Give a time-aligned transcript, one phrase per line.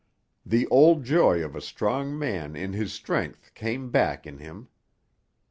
[0.43, 4.67] The old joy of a strong man in his strength came back in him.